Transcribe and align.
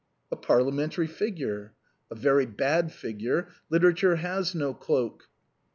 "A 0.31 0.35
Parliamentary 0.35 1.05
figure." 1.05 1.73
"A 2.09 2.15
very 2.15 2.47
bad 2.47 2.91
figure; 2.91 3.49
literature 3.69 4.15
has 4.15 4.55
no 4.55 4.73
cloak 4.73 5.27